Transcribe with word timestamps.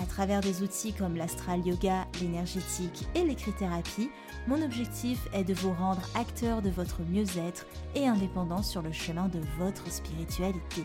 à 0.00 0.06
travers 0.06 0.40
des 0.40 0.62
outils 0.62 0.92
comme 0.92 1.16
l'astral 1.16 1.66
yoga, 1.66 2.06
l'énergétique 2.20 3.06
et 3.14 3.24
l'écrit-thérapie, 3.24 4.10
mon 4.46 4.62
objectif 4.62 5.28
est 5.32 5.44
de 5.44 5.54
vous 5.54 5.72
rendre 5.72 6.02
acteur 6.14 6.62
de 6.62 6.70
votre 6.70 7.02
mieux-être 7.02 7.66
et 7.94 8.06
indépendant 8.06 8.62
sur 8.62 8.82
le 8.82 8.92
chemin 8.92 9.28
de 9.28 9.40
votre 9.58 9.90
spiritualité. 9.90 10.84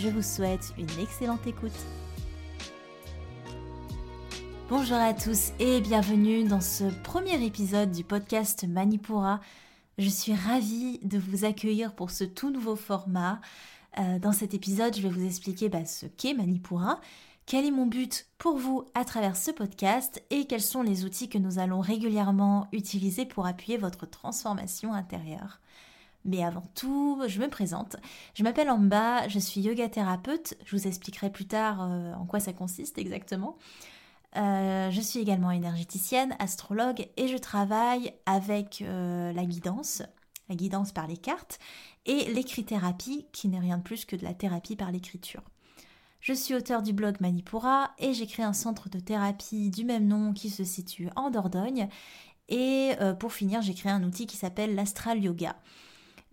Je 0.00 0.08
vous 0.08 0.22
souhaite 0.22 0.72
une 0.78 1.02
excellente 1.02 1.46
écoute. 1.46 1.72
Bonjour 4.68 4.98
à 4.98 5.14
tous 5.14 5.52
et 5.58 5.80
bienvenue 5.80 6.44
dans 6.44 6.60
ce 6.60 6.84
premier 7.02 7.42
épisode 7.44 7.90
du 7.90 8.04
podcast 8.04 8.66
Manipura. 8.68 9.40
Je 9.96 10.08
suis 10.08 10.34
ravie 10.34 10.98
de 11.02 11.18
vous 11.18 11.44
accueillir 11.44 11.94
pour 11.94 12.10
ce 12.10 12.24
tout 12.24 12.50
nouveau 12.50 12.76
format. 12.76 13.40
Euh, 13.98 14.18
dans 14.18 14.32
cet 14.32 14.54
épisode, 14.54 14.94
je 14.94 15.02
vais 15.02 15.08
vous 15.08 15.24
expliquer 15.24 15.68
bah, 15.68 15.84
ce 15.84 16.06
qu'est 16.06 16.34
Manipura, 16.34 17.00
quel 17.48 17.64
est 17.64 17.70
mon 17.70 17.86
but 17.86 18.26
pour 18.36 18.58
vous 18.58 18.84
à 18.94 19.06
travers 19.06 19.34
ce 19.34 19.50
podcast 19.50 20.22
et 20.28 20.44
quels 20.44 20.60
sont 20.60 20.82
les 20.82 21.06
outils 21.06 21.30
que 21.30 21.38
nous 21.38 21.58
allons 21.58 21.80
régulièrement 21.80 22.68
utiliser 22.72 23.24
pour 23.24 23.46
appuyer 23.46 23.78
votre 23.78 24.04
transformation 24.04 24.92
intérieure. 24.92 25.58
Mais 26.26 26.44
avant 26.44 26.68
tout, 26.74 27.22
je 27.26 27.40
me 27.40 27.48
présente. 27.48 27.96
Je 28.34 28.42
m'appelle 28.42 28.68
Amba, 28.68 29.26
je 29.28 29.38
suis 29.38 29.62
yoga 29.62 29.88
thérapeute. 29.88 30.58
Je 30.66 30.76
vous 30.76 30.86
expliquerai 30.86 31.30
plus 31.30 31.46
tard 31.46 31.78
euh, 31.80 32.12
en 32.12 32.26
quoi 32.26 32.38
ça 32.38 32.52
consiste 32.52 32.98
exactement. 32.98 33.56
Euh, 34.36 34.90
je 34.90 35.00
suis 35.00 35.20
également 35.20 35.50
énergéticienne, 35.50 36.36
astrologue 36.38 37.08
et 37.16 37.28
je 37.28 37.38
travaille 37.38 38.12
avec 38.26 38.82
euh, 38.82 39.32
la 39.32 39.46
guidance, 39.46 40.02
la 40.50 40.54
guidance 40.54 40.92
par 40.92 41.06
les 41.06 41.16
cartes 41.16 41.58
et 42.04 42.30
l'écrit-thérapie 42.30 43.24
qui 43.32 43.48
n'est 43.48 43.58
rien 43.58 43.78
de 43.78 43.82
plus 43.82 44.04
que 44.04 44.16
de 44.16 44.24
la 44.24 44.34
thérapie 44.34 44.76
par 44.76 44.92
l'écriture. 44.92 45.40
Je 46.20 46.32
suis 46.32 46.54
auteur 46.54 46.82
du 46.82 46.92
blog 46.92 47.16
Manipura 47.20 47.92
et 47.98 48.12
j'ai 48.12 48.26
créé 48.26 48.44
un 48.44 48.52
centre 48.52 48.88
de 48.88 48.98
thérapie 48.98 49.70
du 49.70 49.84
même 49.84 50.06
nom 50.06 50.32
qui 50.32 50.50
se 50.50 50.64
situe 50.64 51.08
en 51.14 51.30
Dordogne. 51.30 51.88
Et 52.48 52.92
euh, 53.00 53.14
pour 53.14 53.32
finir, 53.32 53.62
j'ai 53.62 53.74
créé 53.74 53.92
un 53.92 54.02
outil 54.02 54.26
qui 54.26 54.36
s'appelle 54.36 54.74
l'Astral 54.74 55.22
Yoga, 55.22 55.56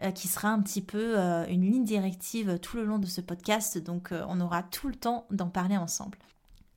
euh, 0.01 0.11
qui 0.11 0.27
sera 0.27 0.49
un 0.49 0.61
petit 0.61 0.81
peu 0.81 1.19
euh, 1.19 1.45
une 1.47 1.69
ligne 1.69 1.83
directive 1.83 2.57
tout 2.59 2.77
le 2.77 2.85
long 2.85 2.97
de 2.97 3.05
ce 3.05 3.21
podcast. 3.21 3.77
Donc 3.77 4.11
on 4.11 4.41
aura 4.41 4.63
tout 4.63 4.87
le 4.87 4.95
temps 4.95 5.27
d'en 5.29 5.49
parler 5.49 5.77
ensemble. 5.77 6.17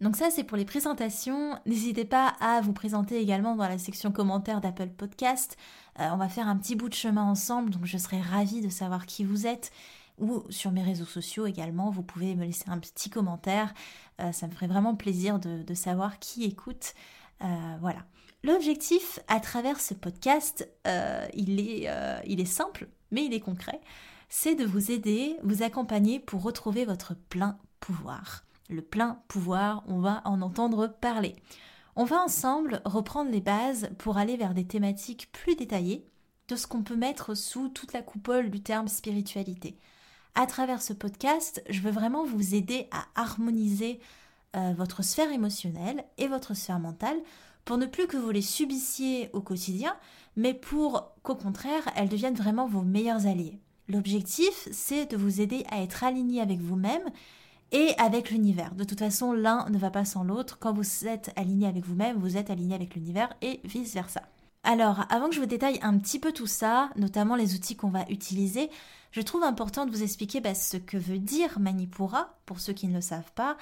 Donc 0.00 0.16
ça 0.16 0.30
c'est 0.30 0.44
pour 0.44 0.58
les 0.58 0.66
présentations. 0.66 1.58
N'hésitez 1.66 2.04
pas 2.04 2.34
à 2.40 2.60
vous 2.60 2.72
présenter 2.74 3.18
également 3.20 3.56
dans 3.56 3.68
la 3.68 3.78
section 3.78 4.12
commentaires 4.12 4.60
d'Apple 4.60 4.90
Podcast. 4.90 5.56
on 5.98 6.16
va 6.16 6.28
faire 6.28 6.46
un 6.46 6.56
petit 6.56 6.76
bout 6.76 6.88
de 6.88 6.94
chemin 6.94 7.24
ensemble, 7.24 7.70
donc 7.70 7.84
je 7.84 7.98
serai 7.98 8.20
ravie 8.20 8.60
de 8.60 8.68
savoir 8.68 9.06
qui 9.06 9.24
vous 9.24 9.46
êtes 9.46 9.72
ou 10.18 10.44
sur 10.50 10.70
mes 10.72 10.82
réseaux 10.82 11.04
sociaux 11.04 11.46
également. 11.46 11.90
Vous 11.90 12.02
pouvez 12.02 12.34
me 12.34 12.44
laisser 12.44 12.68
un 12.68 12.78
petit 12.78 13.10
commentaire. 13.10 13.72
Euh, 14.20 14.32
ça 14.32 14.46
me 14.46 14.52
ferait 14.52 14.66
vraiment 14.66 14.94
plaisir 14.94 15.38
de, 15.38 15.74
savoir 15.74 16.18
qui 16.18 16.44
écoute. 16.44 16.94
Euh, 17.42 17.76
voilà. 17.80 18.04
L'objectif 18.44 19.20
à 19.28 19.40
travers 19.40 19.80
ce 19.80 19.94
podcast, 19.94 20.68
euh, 20.86 21.26
il, 21.34 21.58
est, 21.60 21.88
il 22.26 22.40
est 22.40 22.44
simple, 22.44 22.88
mais 23.10 23.24
il 23.24 23.34
est 23.34 23.40
concret. 23.40 23.80
C'est 24.28 24.54
de 24.54 24.64
vous 24.64 24.90
aider, 24.90 25.36
vous 25.42 25.62
accompagner 25.62 26.20
pour 26.20 26.42
retrouver 26.42 26.84
votre 26.84 27.14
plein 27.14 27.58
pouvoir. 27.80 28.44
Le 28.68 28.82
plein 28.82 29.22
pouvoir, 29.28 29.82
on 29.88 30.00
va 30.00 30.20
en 30.24 30.42
entendre 30.42 30.86
parler. 30.86 31.34
On 31.96 32.04
va 32.04 32.22
ensemble 32.22 32.80
reprendre 32.84 33.30
les 33.30 33.40
bases 33.40 33.90
pour 33.98 34.18
aller 34.18 34.36
vers 34.36 34.54
des 34.54 34.66
thématiques 34.66 35.32
plus 35.32 35.56
détaillées 35.56 36.06
de 36.48 36.56
ce 36.56 36.66
qu'on 36.66 36.82
peut 36.82 36.96
mettre 36.96 37.34
sous 37.34 37.68
toute 37.68 37.92
la 37.92 38.02
coupole 38.02 38.50
du 38.50 38.62
terme 38.62 38.88
spiritualité 38.88 39.78
à 40.34 40.46
travers 40.46 40.82
ce 40.82 40.92
podcast, 40.92 41.62
je 41.68 41.80
veux 41.80 41.90
vraiment 41.90 42.24
vous 42.24 42.54
aider 42.54 42.88
à 42.90 43.06
harmoniser 43.20 44.00
euh, 44.56 44.72
votre 44.76 45.02
sphère 45.02 45.30
émotionnelle 45.30 46.04
et 46.16 46.28
votre 46.28 46.54
sphère 46.54 46.78
mentale 46.78 47.18
pour 47.64 47.76
ne 47.76 47.86
plus 47.86 48.06
que 48.06 48.16
vous 48.16 48.30
les 48.30 48.42
subissiez 48.42 49.28
au 49.32 49.40
quotidien, 49.40 49.94
mais 50.36 50.54
pour 50.54 51.12
qu'au 51.22 51.34
contraire, 51.34 51.82
elles 51.96 52.08
deviennent 52.08 52.34
vraiment 52.34 52.66
vos 52.66 52.82
meilleurs 52.82 53.26
alliés. 53.26 53.58
L'objectif, 53.88 54.68
c'est 54.70 55.10
de 55.10 55.16
vous 55.16 55.40
aider 55.40 55.64
à 55.70 55.82
être 55.82 56.04
aligné 56.04 56.40
avec 56.40 56.60
vous-même 56.60 57.04
et 57.72 57.92
avec 57.98 58.30
l'univers. 58.30 58.74
De 58.74 58.84
toute 58.84 58.98
façon, 58.98 59.32
l'un 59.32 59.68
ne 59.68 59.78
va 59.78 59.90
pas 59.90 60.04
sans 60.04 60.24
l'autre. 60.24 60.58
Quand 60.58 60.72
vous 60.72 61.06
êtes 61.06 61.30
aligné 61.36 61.66
avec 61.66 61.84
vous-même, 61.84 62.18
vous 62.18 62.36
êtes 62.36 62.50
aligné 62.50 62.74
avec 62.74 62.94
l'univers 62.94 63.34
et 63.42 63.60
vice-versa. 63.64 64.22
Alors, 64.64 65.04
avant 65.08 65.28
que 65.28 65.34
je 65.34 65.40
vous 65.40 65.46
détaille 65.46 65.78
un 65.82 65.96
petit 65.98 66.18
peu 66.18 66.32
tout 66.32 66.46
ça, 66.46 66.90
notamment 66.96 67.36
les 67.36 67.54
outils 67.54 67.76
qu'on 67.76 67.90
va 67.90 68.04
utiliser, 68.10 68.70
je 69.12 69.20
trouve 69.20 69.42
important 69.42 69.86
de 69.86 69.90
vous 69.90 70.02
expliquer 70.02 70.40
bah, 70.40 70.54
ce 70.54 70.76
que 70.76 70.96
veut 70.96 71.18
dire 71.18 71.58
Manipura, 71.58 72.36
pour 72.44 72.60
ceux 72.60 72.72
qui 72.72 72.88
ne 72.88 72.94
le 72.94 73.00
savent 73.00 73.32
pas. 73.34 73.56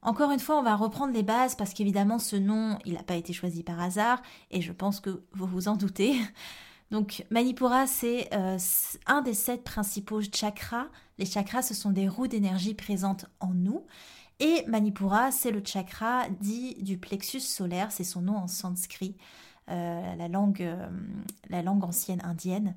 Encore 0.00 0.30
une 0.30 0.40
fois, 0.40 0.58
on 0.58 0.62
va 0.62 0.74
reprendre 0.74 1.12
les 1.12 1.22
bases 1.22 1.54
parce 1.54 1.74
qu'évidemment, 1.74 2.18
ce 2.18 2.36
nom, 2.36 2.78
il 2.84 2.94
n'a 2.94 3.02
pas 3.02 3.14
été 3.14 3.32
choisi 3.32 3.62
par 3.62 3.80
hasard, 3.80 4.20
et 4.50 4.60
je 4.60 4.72
pense 4.72 5.00
que 5.00 5.22
vous 5.32 5.46
vous 5.46 5.68
en 5.68 5.76
doutez. 5.76 6.14
Donc, 6.90 7.24
Manipura, 7.30 7.86
c'est 7.86 8.28
euh, 8.34 8.58
un 9.06 9.22
des 9.22 9.34
sept 9.34 9.64
principaux 9.64 10.20
chakras. 10.20 10.88
Les 11.18 11.24
chakras, 11.24 11.62
ce 11.62 11.74
sont 11.74 11.90
des 11.90 12.08
roues 12.08 12.26
d'énergie 12.26 12.74
présentes 12.74 13.26
en 13.40 13.54
nous. 13.54 13.86
Et 14.40 14.64
Manipura, 14.66 15.30
c'est 15.30 15.52
le 15.52 15.62
chakra 15.64 16.28
dit 16.40 16.74
du 16.82 16.98
plexus 16.98 17.40
solaire, 17.40 17.92
c'est 17.92 18.04
son 18.04 18.22
nom 18.22 18.36
en 18.36 18.48
sanskrit. 18.48 19.16
Euh, 19.70 20.16
la, 20.16 20.26
langue, 20.26 20.60
euh, 20.60 20.88
la 21.48 21.62
langue 21.62 21.84
ancienne 21.84 22.20
indienne. 22.24 22.74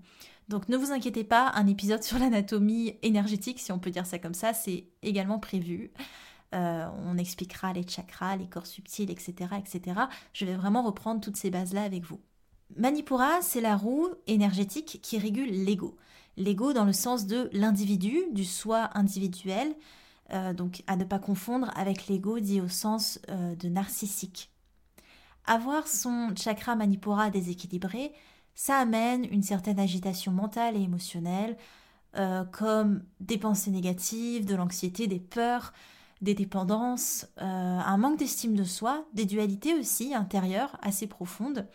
Donc 0.50 0.69
ne 0.69 0.78
vous 0.78 0.91
inquiétez 0.91 1.23
pas, 1.23 1.51
un 1.56 1.66
épisode 1.66 2.03
sur 2.03 2.19
l'anatomie 2.19 2.96
énergétique, 3.01 3.59
si 3.59 3.72
on 3.72 3.79
peut 3.79 3.90
dire 3.90 4.06
ça 4.06 4.19
comme 4.19 4.35
ça, 4.35 4.53
c'est 4.53 4.85
également 5.01 5.40
prévu. 5.40 5.91
Euh, 6.53 6.88
on 7.03 7.18
expliquera 7.18 7.73
les 7.73 7.88
chakras, 7.88 8.35
les 8.35 8.47
corps 8.47 8.68
subtils, 8.68 9.09
etc., 9.09 9.56
etc. 9.57 10.00
Je 10.31 10.46
vais 10.46 10.53
vraiment 10.53 10.84
reprendre 10.84 11.22
toutes 11.22 11.38
ces 11.38 11.50
bases-là 11.50 11.81
avec 11.81 12.03
vous. 12.03 12.22
Manipura, 12.78 13.41
c'est 13.41 13.62
la 13.62 13.75
roue 13.75 14.07
énergétique 14.28 15.00
qui 15.02 15.17
régule 15.17 15.66
l'ego. 15.66 15.97
L'ego 16.38 16.72
dans 16.72 16.85
le 16.85 16.94
sens 16.94 17.25
de 17.25 17.50
l'individu, 17.52 18.25
du 18.31 18.46
soi 18.46 18.90
individuel, 18.94 19.73
donc 20.56 20.84
à 20.88 20.96
ne 20.96 21.03
pas 21.03 21.19
confondre 21.19 21.72
avec 21.75 22.07
l'ego 22.07 22.40
dit 22.40 22.59
au 22.59 22.67
sens 22.67 23.19
de 23.29 23.69
narcissique. 23.69 24.50
Avoir 25.47 25.88
son 25.88 26.33
chakra 26.35 26.75
manipura 26.75 27.29
déséquilibré, 27.29 28.11
ça 28.56 28.78
amène 28.78 29.25
une 29.31 29.44
certaine 29.44 29.79
agitation 29.79 30.31
mentale 30.31 30.75
et 30.75 30.81
émotionnelle, 30.81 31.57
euh, 32.16 32.45
comme 32.45 33.03
des 33.19 33.38
pensées 33.38 33.72
négatives, 33.72 34.45
de 34.45 34.55
l'anxiété, 34.55 35.07
des 35.07 35.19
peurs, 35.19 35.73
des 36.22 36.34
dépendances, 36.34 37.28
euh, 37.41 37.44
un 37.44 37.97
manque 37.97 38.17
d'estime 38.17 38.55
de 38.55 38.63
soi, 38.63 39.05
des 39.13 39.25
dualités 39.25 39.73
aussi 39.73 40.16
intérieures 40.16 40.78
assez 40.81 41.07
profondes, 41.07 41.67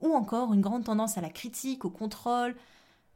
ou 0.00 0.12
encore 0.12 0.52
une 0.52 0.60
grande 0.60 0.84
tendance 0.84 1.16
à 1.16 1.20
la 1.20 1.30
critique, 1.30 1.84
au 1.84 1.90
contrôle, 1.90 2.56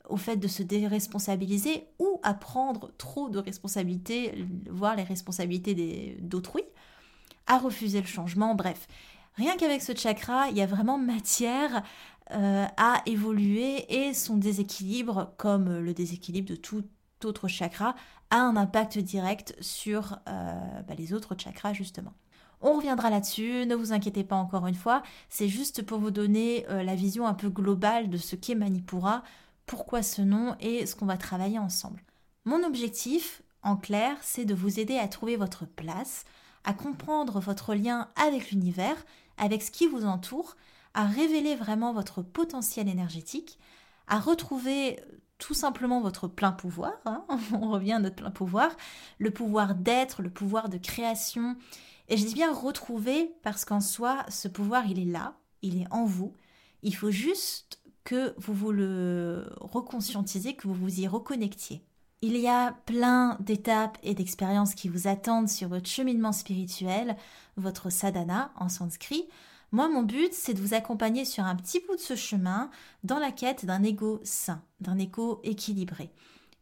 au 0.08 0.16
fait 0.16 0.36
de 0.36 0.48
se 0.48 0.62
déresponsabiliser 0.62 1.88
ou 1.98 2.20
à 2.22 2.32
prendre 2.32 2.92
trop 2.96 3.28
de 3.28 3.38
responsabilités, 3.38 4.46
voire 4.70 4.96
les 4.96 5.02
responsabilités 5.02 6.16
d'autrui, 6.20 6.62
à 7.46 7.58
refuser 7.58 8.00
le 8.00 8.06
changement, 8.06 8.54
bref. 8.54 8.86
Rien 9.38 9.56
qu'avec 9.56 9.82
ce 9.82 9.94
chakra, 9.94 10.48
il 10.48 10.56
y 10.56 10.62
a 10.62 10.66
vraiment 10.66 10.98
matière 10.98 11.84
euh, 12.32 12.66
à 12.76 13.02
évoluer 13.06 13.86
et 13.88 14.12
son 14.12 14.36
déséquilibre, 14.36 15.32
comme 15.36 15.78
le 15.78 15.94
déséquilibre 15.94 16.48
de 16.48 16.56
tout 16.56 16.82
autre 17.22 17.46
chakra, 17.46 17.94
a 18.30 18.40
un 18.40 18.56
impact 18.56 18.98
direct 18.98 19.54
sur 19.60 20.18
euh, 20.28 20.80
bah, 20.88 20.94
les 20.98 21.14
autres 21.14 21.36
chakras 21.38 21.72
justement. 21.72 22.14
On 22.60 22.74
reviendra 22.74 23.10
là-dessus, 23.10 23.64
ne 23.64 23.76
vous 23.76 23.92
inquiétez 23.92 24.24
pas 24.24 24.34
encore 24.34 24.66
une 24.66 24.74
fois, 24.74 25.04
c'est 25.28 25.46
juste 25.46 25.82
pour 25.82 26.00
vous 26.00 26.10
donner 26.10 26.66
euh, 26.68 26.82
la 26.82 26.96
vision 26.96 27.28
un 27.28 27.34
peu 27.34 27.48
globale 27.48 28.10
de 28.10 28.16
ce 28.16 28.34
qu'est 28.34 28.56
Manipura, 28.56 29.22
pourquoi 29.66 30.02
ce 30.02 30.20
nom 30.20 30.56
et 30.58 30.84
ce 30.84 30.96
qu'on 30.96 31.06
va 31.06 31.16
travailler 31.16 31.60
ensemble. 31.60 32.02
Mon 32.44 32.64
objectif, 32.64 33.42
en 33.62 33.76
clair, 33.76 34.16
c'est 34.20 34.44
de 34.44 34.54
vous 34.54 34.80
aider 34.80 34.98
à 34.98 35.06
trouver 35.06 35.36
votre 35.36 35.64
place, 35.64 36.24
à 36.64 36.74
comprendre 36.74 37.38
votre 37.38 37.74
lien 37.74 38.08
avec 38.16 38.50
l'univers 38.50 38.96
avec 39.38 39.62
ce 39.62 39.70
qui 39.70 39.86
vous 39.86 40.04
entoure, 40.04 40.56
à 40.94 41.06
révéler 41.06 41.54
vraiment 41.54 41.92
votre 41.92 42.22
potentiel 42.22 42.88
énergétique, 42.88 43.58
à 44.06 44.18
retrouver 44.18 44.98
tout 45.38 45.54
simplement 45.54 46.00
votre 46.00 46.28
plein 46.28 46.52
pouvoir, 46.52 46.92
hein. 47.04 47.24
on 47.52 47.70
revient 47.70 47.92
à 47.92 47.98
notre 48.00 48.16
plein 48.16 48.30
pouvoir, 48.30 48.76
le 49.18 49.30
pouvoir 49.30 49.74
d'être, 49.74 50.22
le 50.22 50.30
pouvoir 50.30 50.68
de 50.68 50.78
création. 50.78 51.56
Et 52.08 52.16
je 52.16 52.26
dis 52.26 52.34
bien 52.34 52.52
retrouver 52.52 53.32
parce 53.42 53.64
qu'en 53.64 53.80
soi, 53.80 54.24
ce 54.28 54.48
pouvoir, 54.48 54.86
il 54.86 54.98
est 54.98 55.10
là, 55.10 55.34
il 55.62 55.80
est 55.80 55.86
en 55.92 56.04
vous. 56.04 56.34
Il 56.82 56.94
faut 56.94 57.10
juste 57.10 57.80
que 58.04 58.34
vous 58.38 58.54
vous 58.54 58.72
le 58.72 59.48
reconscientisez, 59.60 60.56
que 60.56 60.66
vous 60.66 60.74
vous 60.74 61.00
y 61.00 61.06
reconnectiez. 61.06 61.84
Il 62.20 62.36
y 62.36 62.48
a 62.48 62.72
plein 62.84 63.36
d'étapes 63.38 63.96
et 64.02 64.12
d'expériences 64.12 64.74
qui 64.74 64.88
vous 64.88 65.06
attendent 65.06 65.48
sur 65.48 65.68
votre 65.68 65.88
cheminement 65.88 66.32
spirituel, 66.32 67.16
votre 67.56 67.90
sadhana 67.90 68.50
en 68.56 68.68
sanskrit. 68.68 69.28
Moi, 69.70 69.88
mon 69.88 70.02
but, 70.02 70.32
c'est 70.32 70.54
de 70.54 70.60
vous 70.60 70.74
accompagner 70.74 71.24
sur 71.24 71.44
un 71.44 71.54
petit 71.54 71.78
bout 71.86 71.94
de 71.94 72.00
ce 72.00 72.16
chemin 72.16 72.70
dans 73.04 73.20
la 73.20 73.30
quête 73.30 73.66
d'un 73.66 73.84
ego 73.84 74.20
sain, 74.24 74.62
d'un 74.80 74.98
ego 74.98 75.40
équilibré. 75.44 76.10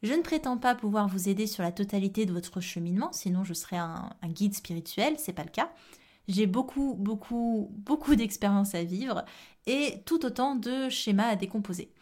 Je 0.02 0.12
ne 0.12 0.20
prétends 0.20 0.58
pas 0.58 0.74
pouvoir 0.74 1.08
vous 1.08 1.30
aider 1.30 1.46
sur 1.46 1.62
la 1.62 1.72
totalité 1.72 2.26
de 2.26 2.34
votre 2.34 2.60
cheminement, 2.60 3.12
sinon 3.12 3.42
je 3.42 3.54
serais 3.54 3.78
un, 3.78 4.10
guide 4.24 4.54
spirituel, 4.54 5.14
c'est 5.18 5.32
pas 5.32 5.44
le 5.44 5.50
cas. 5.50 5.72
J'ai 6.28 6.46
beaucoup, 6.46 6.94
beaucoup, 6.98 7.70
beaucoup 7.72 8.14
d'expériences 8.14 8.74
à 8.74 8.84
vivre 8.84 9.24
et 9.66 10.02
tout 10.04 10.26
autant 10.26 10.54
de 10.54 10.90
schémas 10.90 11.28
à 11.28 11.36
décomposer. 11.36 11.94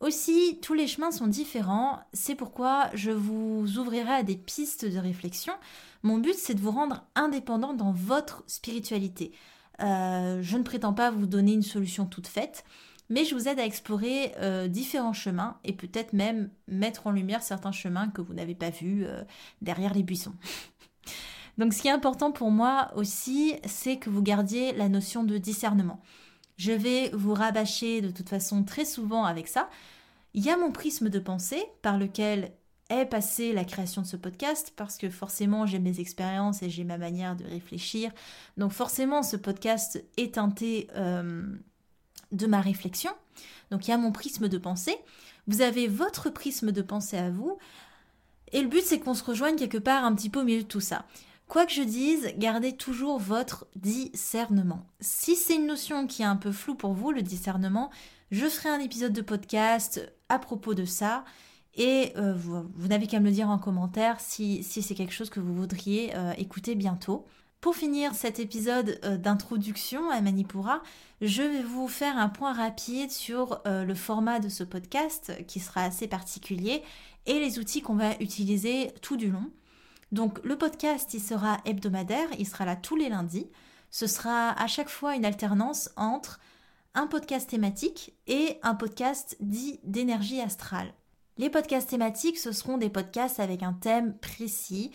Aussi, 0.00 0.58
tous 0.60 0.74
les 0.74 0.86
chemins 0.86 1.10
sont 1.10 1.26
différents, 1.26 2.00
c'est 2.12 2.34
pourquoi 2.34 2.90
je 2.92 3.10
vous 3.10 3.78
ouvrirai 3.78 4.12
à 4.12 4.22
des 4.22 4.36
pistes 4.36 4.84
de 4.84 4.98
réflexion. 4.98 5.54
Mon 6.02 6.18
but, 6.18 6.34
c'est 6.34 6.54
de 6.54 6.60
vous 6.60 6.70
rendre 6.70 7.06
indépendant 7.14 7.72
dans 7.72 7.92
votre 7.92 8.44
spiritualité. 8.46 9.32
Euh, 9.80 10.40
je 10.42 10.56
ne 10.58 10.62
prétends 10.62 10.92
pas 10.92 11.10
vous 11.10 11.26
donner 11.26 11.54
une 11.54 11.62
solution 11.62 12.04
toute 12.04 12.26
faite, 12.26 12.64
mais 13.08 13.24
je 13.24 13.34
vous 13.34 13.48
aide 13.48 13.58
à 13.58 13.64
explorer 13.64 14.34
euh, 14.38 14.68
différents 14.68 15.14
chemins 15.14 15.58
et 15.64 15.72
peut-être 15.72 16.12
même 16.12 16.50
mettre 16.68 17.06
en 17.06 17.10
lumière 17.10 17.42
certains 17.42 17.72
chemins 17.72 18.08
que 18.08 18.20
vous 18.20 18.34
n'avez 18.34 18.54
pas 18.54 18.70
vus 18.70 19.04
euh, 19.06 19.22
derrière 19.62 19.94
les 19.94 20.02
buissons. 20.02 20.34
Donc 21.58 21.72
ce 21.72 21.80
qui 21.80 21.88
est 21.88 21.92
important 21.92 22.32
pour 22.32 22.50
moi 22.50 22.90
aussi, 22.96 23.54
c'est 23.64 23.96
que 23.96 24.10
vous 24.10 24.22
gardiez 24.22 24.72
la 24.72 24.90
notion 24.90 25.24
de 25.24 25.38
discernement. 25.38 26.02
Je 26.56 26.72
vais 26.72 27.10
vous 27.12 27.34
rabâcher 27.34 28.00
de 28.00 28.10
toute 28.10 28.28
façon 28.28 28.64
très 28.64 28.84
souvent 28.84 29.24
avec 29.24 29.48
ça. 29.48 29.68
Il 30.34 30.44
y 30.44 30.50
a 30.50 30.56
mon 30.56 30.72
prisme 30.72 31.08
de 31.08 31.18
pensée 31.18 31.62
par 31.82 31.98
lequel 31.98 32.52
est 32.88 33.06
passée 33.06 33.52
la 33.52 33.64
création 33.64 34.02
de 34.02 34.06
ce 34.06 34.16
podcast 34.16 34.72
parce 34.76 34.96
que 34.96 35.10
forcément 35.10 35.66
j'ai 35.66 35.78
mes 35.78 36.00
expériences 36.00 36.62
et 36.62 36.70
j'ai 36.70 36.84
ma 36.84 36.98
manière 36.98 37.36
de 37.36 37.44
réfléchir. 37.44 38.10
Donc 38.56 38.72
forcément 38.72 39.22
ce 39.22 39.36
podcast 39.36 40.02
est 40.16 40.34
teinté 40.34 40.88
euh, 40.94 41.42
de 42.32 42.46
ma 42.46 42.60
réflexion. 42.60 43.10
Donc 43.70 43.86
il 43.86 43.90
y 43.90 43.94
a 43.94 43.98
mon 43.98 44.12
prisme 44.12 44.48
de 44.48 44.58
pensée. 44.58 44.96
Vous 45.46 45.60
avez 45.60 45.88
votre 45.88 46.30
prisme 46.30 46.72
de 46.72 46.82
pensée 46.82 47.18
à 47.18 47.30
vous. 47.30 47.58
Et 48.52 48.62
le 48.62 48.68
but 48.68 48.82
c'est 48.84 49.00
qu'on 49.00 49.14
se 49.14 49.24
rejoigne 49.24 49.56
quelque 49.56 49.78
part 49.78 50.04
un 50.04 50.14
petit 50.14 50.30
peu 50.30 50.40
au 50.40 50.44
milieu 50.44 50.62
de 50.62 50.68
tout 50.68 50.80
ça. 50.80 51.04
Quoi 51.48 51.64
que 51.64 51.72
je 51.72 51.82
dise, 51.82 52.32
gardez 52.38 52.72
toujours 52.72 53.18
votre 53.20 53.68
discernement. 53.76 54.84
Si 55.00 55.36
c'est 55.36 55.54
une 55.54 55.66
notion 55.66 56.08
qui 56.08 56.22
est 56.22 56.26
un 56.26 56.36
peu 56.36 56.50
floue 56.50 56.74
pour 56.74 56.92
vous, 56.92 57.12
le 57.12 57.22
discernement, 57.22 57.90
je 58.32 58.46
ferai 58.46 58.68
un 58.68 58.80
épisode 58.80 59.12
de 59.12 59.22
podcast 59.22 60.12
à 60.28 60.40
propos 60.40 60.74
de 60.74 60.84
ça. 60.84 61.24
Et 61.74 62.12
euh, 62.16 62.34
vous, 62.34 62.88
n'avez 62.88 63.06
qu'à 63.06 63.20
me 63.20 63.26
le 63.26 63.30
dire 63.30 63.48
en 63.48 63.58
commentaire 63.58 64.18
si, 64.18 64.64
c'est 64.64 64.94
quelque 64.94 65.12
chose 65.12 65.30
que 65.30 65.38
vous 65.38 65.54
voudriez 65.54 66.16
euh, 66.16 66.32
écouter 66.36 66.74
bientôt. 66.74 67.26
Pour 67.60 67.76
finir 67.76 68.14
cet 68.14 68.40
épisode 68.40 68.98
euh, 69.04 69.16
d'introduction 69.16 70.10
à 70.10 70.20
Manipura, 70.20 70.82
je 71.20 71.42
vais 71.42 71.62
vous 71.62 71.86
faire 71.86 72.18
un 72.18 72.28
point 72.28 72.54
rapide 72.54 73.10
sur 73.10 73.62
le 73.64 73.94
format 73.94 74.40
de 74.40 74.48
ce 74.48 74.64
podcast 74.64 75.32
qui 75.46 75.60
sera 75.60 75.82
assez 75.82 76.08
particulier 76.08 76.82
et 77.24 77.38
les 77.38 77.58
outils 77.58 77.80
qu'on 77.80 77.94
va 77.94 78.12
utiliser 78.20 78.92
tout 79.00 79.16
du 79.16 79.30
long. 79.30 79.50
Donc 80.12 80.42
le 80.44 80.56
podcast, 80.56 81.12
il 81.14 81.20
sera 81.20 81.58
hebdomadaire, 81.64 82.28
il 82.38 82.46
sera 82.46 82.64
là 82.64 82.76
tous 82.76 82.96
les 82.96 83.08
lundis. 83.08 83.48
Ce 83.90 84.06
sera 84.06 84.50
à 84.50 84.66
chaque 84.66 84.88
fois 84.88 85.16
une 85.16 85.24
alternance 85.24 85.90
entre 85.96 86.40
un 86.94 87.06
podcast 87.06 87.50
thématique 87.50 88.14
et 88.26 88.58
un 88.62 88.74
podcast 88.74 89.36
dit 89.40 89.80
d'énergie 89.84 90.40
astrale. 90.40 90.92
Les 91.38 91.50
podcasts 91.50 91.90
thématiques, 91.90 92.38
ce 92.38 92.52
seront 92.52 92.78
des 92.78 92.88
podcasts 92.88 93.40
avec 93.40 93.62
un 93.62 93.74
thème 93.74 94.16
précis 94.18 94.90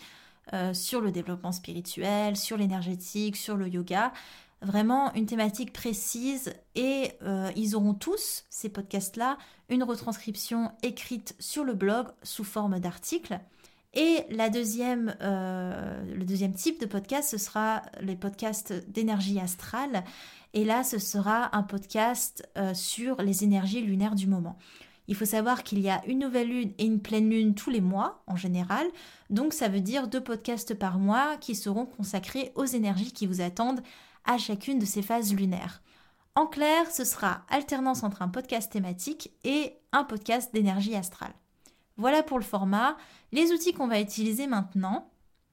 euh, 0.52 0.74
sur 0.74 1.00
le 1.00 1.12
développement 1.12 1.52
spirituel, 1.52 2.36
sur 2.36 2.56
l'énergétique, 2.56 3.36
sur 3.36 3.56
le 3.56 3.68
yoga. 3.68 4.12
Vraiment 4.60 5.12
une 5.14 5.26
thématique 5.26 5.72
précise 5.72 6.52
et 6.74 7.12
euh, 7.22 7.50
ils 7.54 7.76
auront 7.76 7.94
tous, 7.94 8.44
ces 8.50 8.68
podcasts-là, 8.68 9.38
une 9.68 9.84
retranscription 9.84 10.72
écrite 10.82 11.36
sur 11.38 11.62
le 11.62 11.74
blog 11.74 12.08
sous 12.24 12.44
forme 12.44 12.80
d'articles. 12.80 13.38
Et 13.94 14.24
euh, 14.30 16.04
le 16.14 16.24
deuxième 16.24 16.54
type 16.54 16.80
de 16.80 16.86
podcast, 16.86 17.30
ce 17.30 17.38
sera 17.38 17.82
les 18.00 18.16
podcasts 18.16 18.72
d'énergie 18.88 19.38
astrale. 19.38 20.04
Et 20.54 20.64
là, 20.64 20.82
ce 20.82 20.98
sera 20.98 21.54
un 21.56 21.62
podcast 21.62 22.48
euh, 22.56 22.72
sur 22.74 23.20
les 23.20 23.44
énergies 23.44 23.82
lunaires 23.82 24.14
du 24.14 24.26
moment. 24.26 24.58
Il 25.08 25.14
faut 25.14 25.24
savoir 25.24 25.62
qu'il 25.62 25.80
y 25.80 25.90
a 25.90 26.00
une 26.06 26.20
nouvelle 26.20 26.48
lune 26.48 26.72
et 26.78 26.86
une 26.86 27.00
pleine 27.00 27.28
lune 27.28 27.54
tous 27.54 27.70
les 27.70 27.80
mois 27.80 28.22
en 28.26 28.36
général. 28.36 28.86
Donc 29.30 29.52
ça 29.52 29.68
veut 29.68 29.80
dire 29.80 30.08
deux 30.08 30.22
podcasts 30.22 30.74
par 30.74 30.98
mois 30.98 31.36
qui 31.38 31.54
seront 31.54 31.86
consacrés 31.86 32.52
aux 32.54 32.64
énergies 32.64 33.12
qui 33.12 33.26
vous 33.26 33.40
attendent 33.40 33.82
à 34.24 34.38
chacune 34.38 34.78
de 34.78 34.86
ces 34.86 35.02
phases 35.02 35.34
lunaires. 35.34 35.82
En 36.34 36.46
clair, 36.46 36.90
ce 36.90 37.04
sera 37.04 37.42
alternance 37.50 38.04
entre 38.04 38.22
un 38.22 38.28
podcast 38.28 38.72
thématique 38.72 39.32
et 39.44 39.74
un 39.92 40.04
podcast 40.04 40.54
d'énergie 40.54 40.94
astrale. 40.94 41.34
Voilà 41.96 42.22
pour 42.22 42.38
le 42.38 42.44
format. 42.44 42.96
Les 43.32 43.52
outils 43.52 43.72
qu'on 43.72 43.88
va 43.88 44.00
utiliser 44.00 44.46
maintenant. 44.46 45.08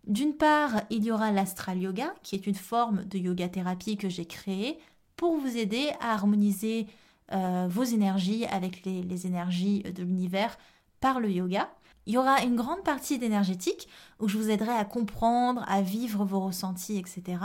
D'une 0.08 0.34
part, 0.34 0.82
il 0.90 1.04
y 1.04 1.12
aura 1.12 1.32
l'astral 1.32 1.78
yoga, 1.78 2.14
qui 2.24 2.36
est 2.36 2.48
une 2.48 2.56
forme 2.56 3.04
de 3.06 3.18
yoga 3.18 3.50
thérapie 3.50 3.98
que 3.98 4.10
j'ai 4.10 4.26
créée 4.26 4.80
pour 5.16 5.38
vous 5.38 5.58
aider 5.58 5.90
à 6.00 6.14
harmoniser 6.14 6.88
euh, 7.32 7.68
vos 7.70 7.84
énergies 7.84 8.46
avec 8.46 8.86
les, 8.86 9.28
énergies 9.28 9.84
de 9.84 10.02
l'univers 10.02 10.58
par 11.00 11.20
le 11.20 11.30
yoga. 11.30 11.70
Il 12.06 12.14
y 12.14 12.18
aura 12.18 12.42
une 12.42 12.56
grande 12.56 12.84
partie 12.84 13.20
d'énergétique 13.20 13.88
où 14.20 14.28
je 14.28 14.38
vous 14.38 14.50
aiderai 14.50 14.72
à 14.72 14.86
comprendre, 14.86 15.64
à 15.68 15.82
vivre 15.82 16.26
vos 16.26 16.40
ressentis, 16.40 16.98
etc. 16.98 17.38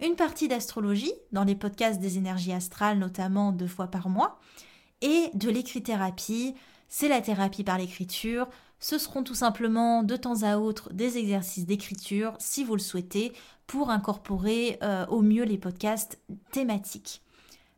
Une 0.00 0.16
partie 0.16 0.48
d'astrologie 0.48 1.12
dans 1.30 1.44
les 1.44 1.54
podcasts 1.54 2.00
des 2.00 2.18
énergies 2.18 2.52
astrales, 2.52 2.98
notamment 2.98 3.52
deux 3.52 3.68
fois 3.68 3.86
par 3.86 4.08
mois. 4.08 4.40
Et 5.02 5.30
de 5.34 5.50
l'écrit-thérapie, 5.50 6.54
c'est 6.88 7.08
la 7.08 7.20
thérapie 7.20 7.64
par 7.64 7.78
l'écriture. 7.78 8.48
Ce 8.78 8.98
seront 8.98 9.22
tout 9.22 9.34
simplement 9.34 10.02
de 10.02 10.16
temps 10.16 10.42
à 10.42 10.58
autre 10.58 10.92
des 10.92 11.18
exercices 11.18 11.66
d'écriture, 11.66 12.34
si 12.38 12.62
vous 12.62 12.74
le 12.74 12.80
souhaitez, 12.80 13.32
pour 13.66 13.90
incorporer 13.90 14.78
euh, 14.82 15.06
au 15.06 15.22
mieux 15.22 15.44
les 15.44 15.58
podcasts 15.58 16.20
thématiques. 16.52 17.22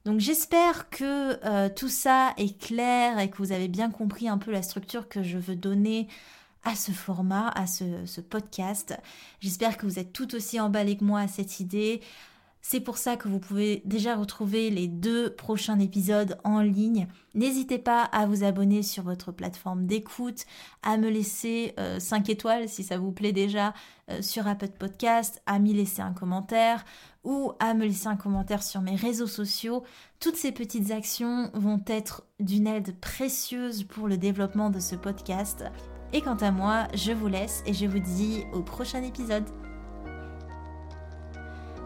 Donc 0.05 0.21
j'espère 0.21 0.91
que 0.91 1.39
euh, 1.45 1.69
tout 1.69 1.89
ça 1.89 2.33
est 2.37 2.59
clair 2.59 3.19
et 3.19 3.31
que 3.31 3.37
vous 3.39 3.53
avez 3.53 3.69
bien 3.69 3.91
compris 3.91 4.29
un 4.29 4.39
peu 4.39 4.51
la 4.51 4.63
structure 4.63 5.09
que 5.09 5.23
je 5.23 5.39
veux 5.39 5.57
donner 5.57 6.09
à 6.65 6.75
ce 6.75 6.93
format, 6.93 7.49
à 7.49 7.67
ce, 7.67 7.85
ce 8.07 8.21
podcast. 8.21 8.99
J'espère 9.41 9.77
que 9.77 9.87
vous 9.87 9.99
êtes 9.99 10.13
tout 10.13 10.35
aussi 10.35 10.59
emballé 10.61 10.97
que 10.97 11.05
moi 11.05 11.21
à 11.21 11.29
cette 11.29 11.61
idée. 11.61 12.01
C'est 12.61 12.81
pour 12.81 12.99
ça 12.99 13.17
que 13.17 13.29
vous 13.29 13.39
pouvez 13.39 13.83
déjà 13.85 14.17
retrouver 14.17 14.69
les 14.71 14.89
deux 14.89 15.31
prochains 15.31 15.79
épisodes 15.79 16.39
en 16.45 16.61
ligne. 16.61 17.07
N'hésitez 17.35 17.79
pas 17.79 18.03
à 18.03 18.27
vous 18.27 18.45
abonner 18.45 18.83
sur 18.83 19.05
votre 19.05 19.33
plateforme 19.33 19.87
d'écoute, 19.87 20.45
à 20.83 20.97
me 20.97 21.09
laisser 21.09 21.75
5 21.99 22.29
euh, 22.29 22.33
étoiles 22.33 22.69
si 22.69 22.83
ça 22.83 22.99
vous 22.99 23.13
plaît 23.13 23.33
déjà 23.33 23.75
euh, 24.11 24.21
sur 24.23 24.47
Apple 24.47 24.69
Podcast, 24.79 25.41
à 25.47 25.59
m'y 25.59 25.73
laisser 25.73 26.03
un 26.03 26.13
commentaire 26.13 26.85
ou 27.25 27.53
à 27.61 27.75
me 27.75 27.87
laisser 27.87 28.09
un 28.09 28.17
commentaire 28.17 28.63
sur 28.63 28.81
mes 28.81 28.97
réseaux 28.97 29.27
sociaux. 29.27 29.85
Toutes 30.21 30.37
ces 30.37 30.53
petites 30.53 30.91
actions 30.91 31.51
vont 31.55 31.83
être 31.87 32.25
d'une 32.41 32.67
aide 32.67 32.99
précieuse 33.01 33.85
pour 33.85 34.09
le 34.09 34.19
développement 34.19 34.71
de 34.71 34.81
ce 34.81 34.97
podcast. 34.97 35.65
Et 36.13 36.23
quant 36.23 36.37
à 36.37 36.51
moi, 36.51 36.89
je 36.95 37.13
vous 37.13 37.29
laisse 37.29 37.63
et 37.67 37.75
je 37.75 37.87
vous 37.87 38.01
dis 38.01 38.45
au 38.53 38.63
prochain 38.63 39.03
épisode. 39.03 39.45